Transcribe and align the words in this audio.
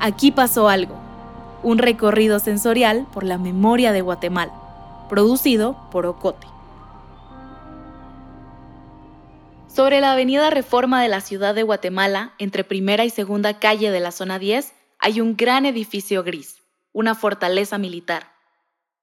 Aquí 0.00 0.30
pasó 0.30 0.68
algo. 0.68 0.94
Un 1.62 1.78
recorrido 1.78 2.38
sensorial 2.38 3.06
por 3.12 3.24
la 3.24 3.38
memoria 3.38 3.92
de 3.92 4.02
Guatemala, 4.02 4.52
producido 5.08 5.76
por 5.90 6.06
Ocote. 6.06 6.46
Sobre 9.68 10.00
la 10.00 10.12
avenida 10.12 10.50
Reforma 10.50 11.02
de 11.02 11.08
la 11.08 11.20
ciudad 11.20 11.54
de 11.54 11.62
Guatemala, 11.62 12.32
entre 12.38 12.64
primera 12.64 13.04
y 13.04 13.10
segunda 13.10 13.58
calle 13.58 13.90
de 13.90 14.00
la 14.00 14.10
zona 14.10 14.38
10, 14.38 14.72
hay 14.98 15.20
un 15.20 15.36
gran 15.36 15.66
edificio 15.66 16.22
gris, 16.22 16.62
una 16.92 17.14
fortaleza 17.14 17.76
militar. 17.78 18.32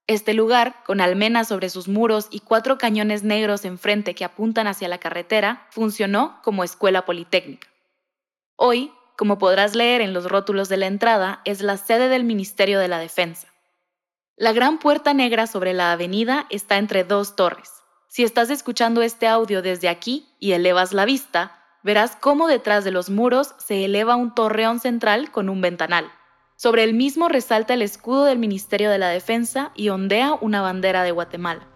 Este 0.08 0.34
lugar, 0.34 0.84
con 0.86 1.00
almenas 1.00 1.48
sobre 1.48 1.70
sus 1.70 1.88
muros 1.88 2.28
y 2.30 2.40
cuatro 2.40 2.78
cañones 2.78 3.24
negros 3.24 3.66
enfrente 3.66 4.16
que 4.16 4.26
apuntan 4.26 4.68
hacia 4.68 4.88
la 4.88 4.98
carretera, 4.98 5.68
funcionó 5.70 6.40
como 6.44 6.64
escuela 6.64 7.06
politécnica. 7.06 7.68
Hoy, 8.56 8.92
como 9.18 9.38
podrás 9.38 9.76
leer 9.76 10.02
en 10.02 10.14
los 10.14 10.30
rótulos 10.30 10.70
de 10.70 10.78
la 10.78 10.88
entrada, 10.88 11.42
es 11.46 11.62
la 11.62 11.78
sede 11.78 12.10
del 12.10 12.24
Ministerio 12.24 12.80
de 12.80 12.88
la 12.88 13.00
Defensa. 13.00 13.48
La 14.36 14.52
gran 14.52 14.80
puerta 14.80 15.14
negra 15.14 15.46
sobre 15.46 15.74
la 15.74 15.92
avenida 15.92 16.48
está 16.50 16.78
entre 16.78 17.04
dos 17.04 17.36
torres. 17.36 17.70
Si 18.08 18.24
estás 18.24 18.50
escuchando 18.50 19.02
este 19.02 19.28
audio 19.28 19.62
desde 19.62 19.90
aquí 19.90 20.28
y 20.40 20.54
elevas 20.54 20.94
la 20.94 21.06
vista, 21.06 21.64
verás 21.84 22.16
cómo 22.16 22.48
detrás 22.48 22.84
de 22.84 22.92
los 22.92 23.10
muros 23.10 23.54
se 23.60 23.86
eleva 23.86 24.16
un 24.16 24.34
torreón 24.34 24.80
central 24.80 25.32
con 25.32 25.50
un 25.50 25.62
ventanal. 25.62 26.12
Sobre 26.56 26.84
el 26.84 26.94
mismo 26.94 27.30
resalta 27.30 27.74
el 27.74 27.82
escudo 27.82 28.26
del 28.26 28.40
Ministerio 28.40 28.90
de 28.90 28.98
la 28.98 29.10
Defensa 29.10 29.72
y 29.76 29.90
ondea 29.90 30.34
una 30.40 30.62
bandera 30.62 31.04
de 31.04 31.12
Guatemala. 31.12 31.68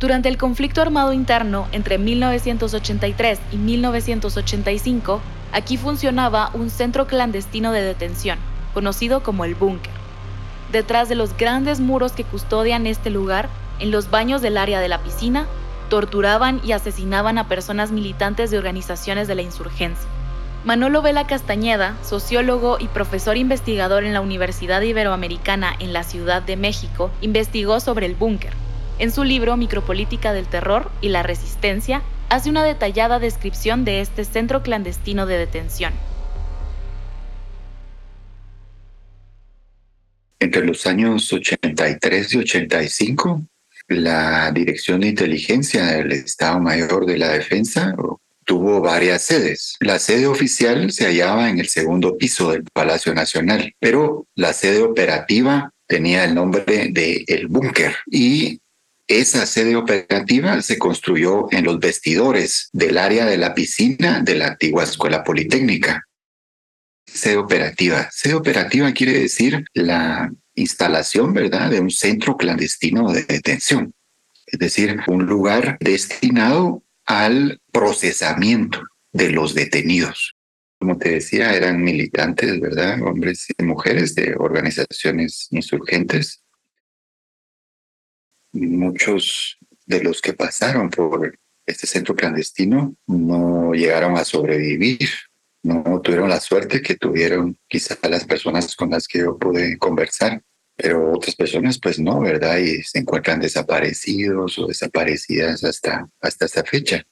Durante 0.00 0.28
el 0.28 0.38
conflicto 0.38 0.82
armado 0.82 1.12
interno 1.12 1.66
entre 1.72 1.98
1983 1.98 3.38
y 3.52 3.56
1985, 3.56 5.20
aquí 5.54 5.76
funcionaba 5.76 6.50
un 6.52 6.68
centro 6.68 7.06
clandestino 7.06 7.70
de 7.72 7.80
detención, 7.80 8.38
conocido 8.74 9.22
como 9.22 9.44
el 9.44 9.54
Búnker. 9.54 9.92
Detrás 10.72 11.08
de 11.08 11.14
los 11.14 11.36
grandes 11.36 11.78
muros 11.78 12.12
que 12.12 12.24
custodian 12.24 12.88
este 12.88 13.08
lugar 13.08 13.48
en 13.78 13.92
los 13.92 14.10
baños 14.10 14.42
del 14.42 14.58
área 14.58 14.80
de 14.80 14.88
la 14.88 14.98
piscina, 14.98 15.46
torturaban 15.88 16.60
y 16.64 16.72
asesinaban 16.72 17.38
a 17.38 17.46
personas 17.46 17.92
militantes 17.92 18.50
de 18.50 18.58
organizaciones 18.58 19.28
de 19.28 19.36
la 19.36 19.42
insurgencia. 19.42 20.08
Manolo 20.64 21.02
Vela 21.02 21.26
Castañeda, 21.26 21.94
sociólogo 22.02 22.78
y 22.80 22.88
profesor 22.88 23.36
investigador 23.36 24.02
en 24.02 24.12
la 24.12 24.22
Universidad 24.22 24.80
Iberoamericana 24.80 25.72
en 25.78 25.92
la 25.92 26.02
Ciudad 26.02 26.42
de 26.42 26.56
México, 26.56 27.10
investigó 27.20 27.78
sobre 27.78 28.06
el 28.06 28.14
búnker. 28.14 28.52
En 28.98 29.12
su 29.12 29.24
libro 29.24 29.56
Micropolítica 29.56 30.32
del 30.32 30.46
Terror 30.46 30.90
y 31.00 31.10
la 31.10 31.22
Resistencia, 31.22 32.02
hace 32.34 32.50
una 32.50 32.64
detallada 32.64 33.20
descripción 33.20 33.84
de 33.84 34.00
este 34.00 34.24
centro 34.24 34.64
clandestino 34.64 35.24
de 35.24 35.38
detención. 35.38 35.92
Entre 40.40 40.66
los 40.66 40.84
años 40.86 41.32
83 41.32 42.34
y 42.34 42.38
85, 42.38 43.46
la 43.86 44.50
Dirección 44.50 45.00
de 45.02 45.08
Inteligencia 45.08 45.86
del 45.86 46.10
Estado 46.10 46.58
Mayor 46.58 47.06
de 47.06 47.18
la 47.18 47.28
Defensa 47.28 47.94
tuvo 48.44 48.80
varias 48.80 49.22
sedes. 49.22 49.76
La 49.78 50.00
sede 50.00 50.26
oficial 50.26 50.90
se 50.90 51.06
hallaba 51.06 51.48
en 51.48 51.60
el 51.60 51.68
segundo 51.68 52.18
piso 52.18 52.50
del 52.50 52.64
Palacio 52.64 53.14
Nacional, 53.14 53.72
pero 53.78 54.26
la 54.34 54.52
sede 54.52 54.82
operativa 54.82 55.70
tenía 55.86 56.24
el 56.24 56.34
nombre 56.34 56.88
de 56.90 57.24
El 57.28 57.46
Búnker 57.46 57.94
y 58.06 58.58
esa 59.06 59.46
sede 59.46 59.76
operativa 59.76 60.60
se 60.62 60.78
construyó 60.78 61.46
en 61.50 61.64
los 61.64 61.78
vestidores 61.78 62.70
del 62.72 62.98
área 62.98 63.26
de 63.26 63.36
la 63.36 63.54
piscina 63.54 64.20
de 64.22 64.34
la 64.36 64.48
antigua 64.48 64.84
Escuela 64.84 65.24
Politécnica. 65.24 66.04
Sede 67.06 67.36
operativa. 67.36 68.08
Sede 68.10 68.34
operativa 68.34 68.92
quiere 68.92 69.18
decir 69.18 69.64
la 69.74 70.32
instalación, 70.54 71.34
¿verdad?, 71.34 71.70
de 71.70 71.80
un 71.80 71.90
centro 71.90 72.36
clandestino 72.36 73.12
de 73.12 73.24
detención, 73.24 73.92
es 74.46 74.58
decir, 74.58 75.00
un 75.06 75.26
lugar 75.26 75.76
destinado 75.80 76.82
al 77.04 77.60
procesamiento 77.72 78.82
de 79.12 79.30
los 79.30 79.54
detenidos. 79.54 80.34
Como 80.78 80.96
te 80.98 81.10
decía, 81.10 81.54
eran 81.54 81.82
militantes, 81.82 82.60
¿verdad?, 82.60 83.02
hombres 83.02 83.46
y 83.56 83.62
mujeres 83.64 84.14
de 84.14 84.34
organizaciones 84.38 85.48
insurgentes. 85.50 86.43
Muchos 88.54 89.58
de 89.86 90.02
los 90.02 90.22
que 90.22 90.32
pasaron 90.32 90.88
por 90.88 91.38
este 91.66 91.86
centro 91.86 92.14
clandestino 92.14 92.94
no 93.06 93.72
llegaron 93.72 94.16
a 94.16 94.24
sobrevivir 94.24 95.08
no 95.64 96.00
tuvieron 96.02 96.28
la 96.28 96.40
suerte 96.40 96.82
que 96.82 96.94
tuvieron 96.94 97.58
quizás 97.66 97.98
las 98.08 98.24
personas 98.24 98.76
con 98.76 98.90
las 98.90 99.08
que 99.08 99.20
yo 99.20 99.38
pude 99.38 99.78
conversar, 99.78 100.42
pero 100.76 101.12
otras 101.12 101.34
personas 101.34 101.80
pues 101.80 101.98
no, 101.98 102.20
¿verdad? 102.20 102.58
Y 102.58 102.82
se 102.82 102.98
encuentran 102.98 103.40
desaparecidos 103.40 104.58
o 104.58 104.66
desaparecidas 104.66 105.64
hasta, 105.64 106.06
hasta 106.20 106.44
esta 106.44 106.64
fecha. 106.64 107.02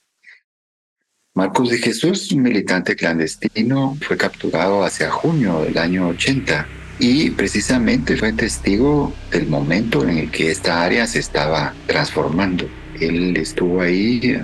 Marcos 1.33 1.71
de 1.71 1.79
Jesús, 1.79 2.31
militante 2.35 2.95
clandestino, 2.95 3.97
fue 4.07 4.17
capturado 4.17 4.83
hacia 4.83 5.09
junio 5.09 5.63
del 5.63 5.79
año 5.79 6.09
80 6.09 6.82
y 6.99 7.31
precisamente 7.31 8.17
fue 8.17 8.33
testigo 8.33 9.13
del 9.31 9.47
momento 9.47 10.03
en 10.03 10.17
el 10.17 10.31
que 10.31 10.51
esta 10.51 10.83
área 10.83 11.07
se 11.07 11.19
estaba 11.19 11.73
transformando. 11.87 12.67
Él 12.99 13.35
estuvo 13.37 13.81
ahí 13.81 14.37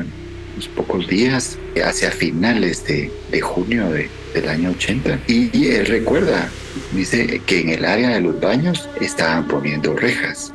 pocos 0.67 1.07
días, 1.07 1.57
hacia 1.83 2.11
finales 2.11 2.83
de, 2.85 3.41
junio 3.41 3.89
del 3.89 4.49
año 4.49 4.71
80. 4.71 5.19
Y, 5.27 5.67
él 5.67 5.85
recuerda, 5.85 6.49
dice 6.93 7.41
que 7.45 7.61
en 7.61 7.69
el 7.69 7.85
área 7.85 8.09
de 8.09 8.21
los 8.21 8.39
baños 8.39 8.89
estaban 8.99 9.47
poniendo 9.47 9.95
rejas. 9.95 10.53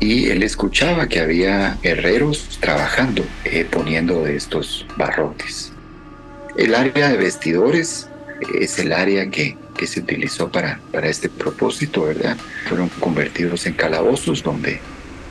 Y 0.00 0.28
él 0.28 0.42
escuchaba 0.42 1.08
que 1.08 1.20
había 1.20 1.78
herreros 1.82 2.58
trabajando, 2.60 3.24
eh, 3.44 3.66
poniendo 3.70 4.26
estos 4.26 4.86
barrotes. 4.96 5.72
El 6.58 6.74
área 6.74 7.08
de 7.08 7.16
vestidores 7.16 8.08
es 8.60 8.78
el 8.78 8.92
área 8.92 9.30
que, 9.30 9.56
que 9.84 9.88
se 9.88 10.00
utilizó 10.00 10.50
para, 10.50 10.80
para 10.92 11.08
este 11.10 11.28
propósito, 11.28 12.04
¿verdad? 12.04 12.38
Fueron 12.68 12.88
convertidos 13.00 13.66
en 13.66 13.74
calabozos 13.74 14.42
donde 14.42 14.80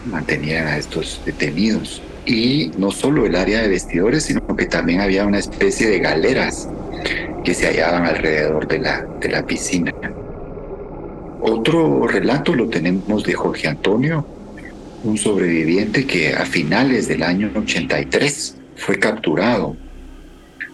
mantenían 0.06 0.68
a 0.68 0.78
estos 0.78 1.22
detenidos 1.25 2.03
y 2.28 2.69
no 2.78 2.91
solo 2.91 3.25
el 3.25 3.36
área 3.36 3.64
de 3.64 3.68
vestidores, 3.68 4.25
sino 4.25 4.46
que 4.56 4.68
también 4.68 5.02
había 5.02 5.25
una 5.25 5.40
especie 5.40 5.88
de 5.88 5.97
galeras 5.97 6.69
que 7.44 7.56
se 7.56 7.66
hallaban 7.66 8.06
alrededor 8.06 8.68
de 8.68 8.78
la, 8.78 9.02
de 9.19 9.30
la 9.30 9.44
piscina. 9.44 9.91
Otro 11.41 12.08
relato 12.08 12.53
lo 12.53 12.70
tenemos 12.70 13.24
de 13.24 13.34
Jorge 13.34 13.68
Antonio, 13.68 14.24
un 15.03 15.18
sobreviviente 15.18 16.06
que 16.06 16.35
a 16.35 16.46
finales 16.46 17.08
del 17.08 17.24
año 17.24 17.50
83 17.56 18.56
fue 18.75 19.00
capturado. 19.00 19.75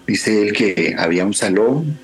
Dice 0.05 0.41
él 0.41 0.51
que 0.51 0.95
había 0.97 1.25
un 1.25 1.33
salón 1.33 1.97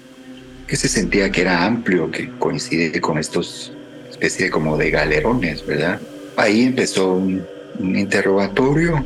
que 0.68 0.76
se 0.76 0.88
sentía 0.88 1.32
que 1.32 1.42
era 1.42 1.64
amplio, 1.66 2.10
que 2.12 2.30
coincide 2.40 3.00
con 3.02 3.18
estos 3.18 3.72
especie 4.10 4.50
como 4.50 4.78
de 4.78 4.92
galerones, 4.92 5.66
¿verdad? 5.66 6.00
Ahí 6.38 6.64
empezó 6.64 7.14
un, 7.14 7.46
un 7.80 7.96
interrogatorio 7.96 9.06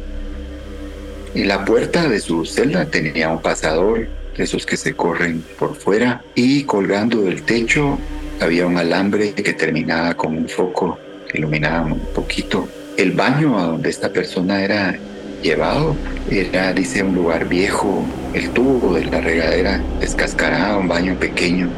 y 1.34 1.44
la 1.44 1.66
puerta 1.66 2.08
de 2.08 2.20
su 2.20 2.46
celda 2.46 2.86
tenía 2.86 3.30
un 3.30 3.42
pasador, 3.42 4.08
de 4.38 4.44
esos 4.44 4.66
que 4.66 4.78
se 4.78 4.94
corren 4.94 5.44
por 5.58 5.76
fuera, 5.76 6.24
y 6.36 6.64
colgando 6.64 7.22
del 7.22 7.44
techo 7.44 7.98
había 8.40 8.66
un 8.66 8.78
alambre 8.78 9.34
que 9.34 9.54
terminaba 9.54 10.14
con 10.14 10.38
un 10.38 10.48
foco 10.48 10.98
que 11.28 11.40
iluminaba 11.40 11.86
un 11.86 12.00
poquito. 12.16 12.68
El 12.98 13.12
baño 13.12 13.60
a 13.60 13.64
donde 13.66 13.90
esta 13.90 14.12
persona 14.12 14.64
era 14.64 14.98
llevado 15.42 15.96
era, 16.30 16.74
dice, 16.74 17.04
un 17.04 17.16
lugar 17.16 17.48
viejo. 17.48 18.06
El 18.34 18.50
tubo 18.52 18.94
de 18.94 19.06
la 19.06 19.22
regadera 19.22 19.82
descascarado, 20.00 20.80
un 20.80 20.88
baño 20.88 21.16
pequeño. 21.20 21.70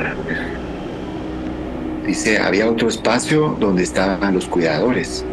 Dice, 2.05 2.39
había 2.39 2.69
otro 2.69 2.89
espacio 2.89 3.55
donde 3.59 3.83
estaban 3.83 4.33
los 4.33 4.45
cuidadores. 4.45 5.23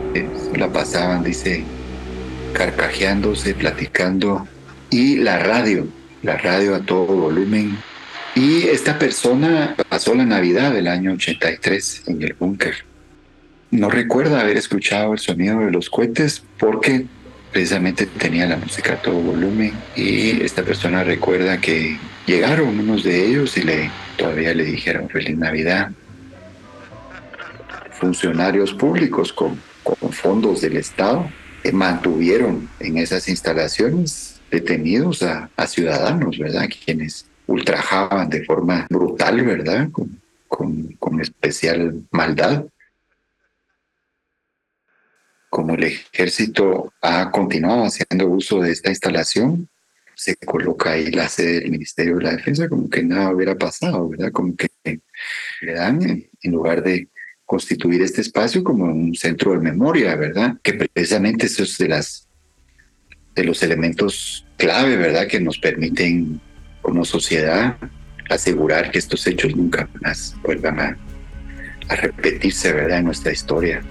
La 0.56 0.72
pasaban, 0.72 1.24
dice, 1.24 1.64
carcajeándose, 2.52 3.54
platicando, 3.54 4.46
y 4.90 5.16
la 5.16 5.38
radio, 5.38 5.86
la 6.22 6.36
radio 6.36 6.74
a 6.74 6.80
todo 6.80 7.06
volumen. 7.06 7.78
Y 8.34 8.64
esta 8.68 8.98
persona 8.98 9.74
pasó 9.88 10.14
la 10.14 10.24
Navidad 10.24 10.72
del 10.72 10.86
año 10.86 11.12
83 11.12 12.04
en 12.06 12.22
el 12.22 12.34
búnker. 12.34 12.74
No 13.70 13.90
recuerda 13.90 14.40
haber 14.40 14.56
escuchado 14.56 15.12
el 15.12 15.18
sonido 15.18 15.60
de 15.60 15.70
los 15.70 15.90
cohetes 15.90 16.42
porque 16.58 17.06
precisamente 17.52 18.06
tenía 18.06 18.46
la 18.46 18.56
música 18.56 18.94
a 18.94 19.02
todo 19.02 19.16
volumen 19.16 19.72
y 19.96 20.42
esta 20.42 20.62
persona 20.62 21.04
recuerda 21.04 21.60
que 21.60 21.98
llegaron 22.26 22.78
unos 22.80 23.04
de 23.04 23.26
ellos 23.26 23.56
y 23.56 23.62
le 23.62 23.90
todavía 24.16 24.54
le 24.54 24.64
dijeron 24.64 25.08
feliz 25.08 25.36
Navidad. 25.36 25.90
Funcionarios 27.92 28.74
públicos 28.74 29.32
con, 29.32 29.60
con 29.82 30.12
fondos 30.12 30.60
del 30.60 30.76
Estado 30.76 31.30
mantuvieron 31.72 32.68
en 32.80 32.96
esas 32.98 33.28
instalaciones 33.28 34.40
detenidos 34.50 35.22
a, 35.22 35.50
ciudadanos, 35.66 36.38
¿verdad? 36.38 36.68
Quienes 36.84 37.26
ultrajaban 37.46 38.30
de 38.30 38.44
forma 38.44 38.86
brutal, 38.88 39.44
¿verdad? 39.44 39.90
Con 39.90 40.18
con, 40.48 40.88
con 40.98 41.20
especial 41.20 42.02
maldad. 42.10 42.64
Como 45.50 45.74
el 45.74 45.84
ejército 45.84 46.92
ha 47.00 47.30
continuado 47.30 47.84
haciendo 47.84 48.28
uso 48.28 48.60
de 48.60 48.72
esta 48.72 48.90
instalación, 48.90 49.68
se 50.14 50.34
coloca 50.36 50.92
ahí 50.92 51.12
la 51.12 51.28
sede 51.28 51.60
del 51.60 51.70
Ministerio 51.70 52.16
de 52.16 52.24
la 52.24 52.32
Defensa 52.32 52.68
como 52.68 52.90
que 52.90 53.04
nada 53.04 53.30
hubiera 53.30 53.56
pasado, 53.56 54.08
¿verdad? 54.08 54.32
Como 54.32 54.56
que 54.56 54.68
le 55.60 55.72
dan, 55.72 56.02
en 56.42 56.52
lugar 56.52 56.82
de 56.82 57.08
constituir 57.44 58.02
este 58.02 58.20
espacio 58.20 58.64
como 58.64 58.84
un 58.84 59.14
centro 59.14 59.52
de 59.52 59.60
memoria, 59.60 60.16
¿verdad? 60.16 60.56
Que 60.62 60.74
precisamente 60.74 61.46
eso 61.46 61.62
es 61.62 61.78
de 61.78 61.88
las 61.88 62.28
de 63.36 63.44
los 63.44 63.62
elementos 63.62 64.44
clave, 64.56 64.96
¿verdad? 64.96 65.28
Que 65.28 65.40
nos 65.40 65.58
permiten 65.58 66.40
como 66.82 67.04
sociedad 67.04 67.76
asegurar 68.28 68.90
que 68.90 68.98
estos 68.98 69.26
hechos 69.26 69.54
nunca 69.54 69.88
más 70.00 70.34
vuelvan 70.42 70.80
a, 70.80 70.98
a 71.88 71.94
repetirse, 71.94 72.72
¿verdad? 72.72 72.98
En 72.98 73.04
nuestra 73.04 73.32
historia. 73.32 73.82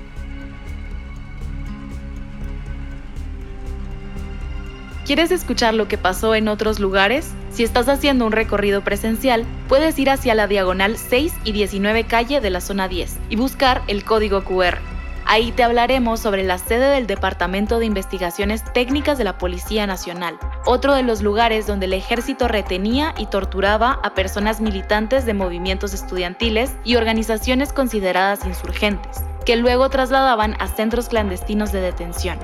¿Quieres 5.08 5.32
escuchar 5.32 5.74
lo 5.74 5.88
que 5.88 5.98
pasó 5.98 6.36
en 6.36 6.50
otros 6.50 6.82
lugares? 6.82 7.32
Si 7.50 7.64
estás 7.64 7.88
haciendo 7.88 8.26
un 8.26 8.34
recorrido 8.34 8.84
presencial, 8.84 9.46
puedes 9.70 9.98
ir 10.00 10.10
hacia 10.10 10.36
la 10.36 10.48
diagonal 10.48 10.98
6 10.98 11.34
y 11.46 11.54
19 11.54 12.04
calle 12.04 12.42
de 12.42 12.50
la 12.50 12.60
zona 12.60 12.90
10 12.90 13.18
y 13.30 13.38
buscar 13.38 13.82
el 13.88 14.04
código 14.04 14.44
QR. 14.44 14.80
Ahí 15.26 15.54
te 15.54 15.64
hablaremos 15.64 16.20
sobre 16.20 16.44
la 16.44 16.58
sede 16.58 16.90
del 16.90 17.08
Departamento 17.08 17.80
de 17.80 17.86
Investigaciones 17.86 18.66
Técnicas 18.74 19.18
de 19.18 19.24
la 19.24 19.38
Policía 19.38 19.88
Nacional, 19.88 20.38
otro 20.66 20.94
de 20.94 21.04
los 21.04 21.22
lugares 21.22 21.68
donde 21.68 21.86
el 21.86 21.94
ejército 21.94 22.50
retenía 22.50 23.16
y 23.18 23.28
torturaba 23.28 24.02
a 24.04 24.14
personas 24.14 24.60
militantes 24.60 25.26
de 25.26 25.34
movimientos 25.34 25.94
estudiantiles 25.94 26.74
y 26.84 26.98
organizaciones 26.98 27.72
consideradas 27.72 28.46
insurgentes, 28.46 29.24
que 29.46 29.56
luego 29.56 29.90
trasladaban 29.90 30.58
a 30.60 30.68
centros 30.68 31.08
clandestinos 31.08 31.72
de 31.72 31.80
detención. 31.80 32.38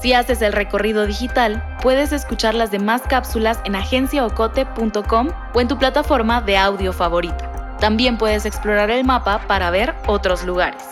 Si 0.00 0.14
haces 0.14 0.40
el 0.40 0.54
recorrido 0.54 1.04
digital, 1.06 1.62
puedes 1.82 2.12
escuchar 2.12 2.54
las 2.54 2.70
demás 2.70 3.02
cápsulas 3.02 3.60
en 3.64 3.74
agenciaocote.com 3.74 5.28
o 5.52 5.60
en 5.60 5.68
tu 5.68 5.76
plataforma 5.76 6.40
de 6.40 6.56
audio 6.56 6.94
favorita. 6.94 7.76
También 7.80 8.16
puedes 8.16 8.46
explorar 8.46 8.90
el 8.90 9.04
mapa 9.04 9.46
para 9.46 9.70
ver 9.70 9.94
otros 10.06 10.44
lugares. 10.44 10.82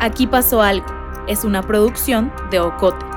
Aquí 0.00 0.26
pasó 0.26 0.60
algo. 0.60 0.86
Es 1.28 1.44
una 1.44 1.62
producción 1.62 2.32
de 2.50 2.58
Ocote. 2.58 3.09